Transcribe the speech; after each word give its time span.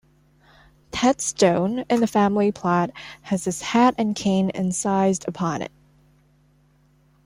Ted's 0.91 1.25
stone, 1.25 1.83
in 1.87 1.99
the 1.99 2.07
family 2.07 2.51
plot, 2.51 2.89
has 3.21 3.45
his 3.45 3.61
hat 3.61 3.93
and 3.99 4.15
cane 4.15 4.49
incised 4.55 5.25
upon 5.27 5.61
it. 5.61 5.71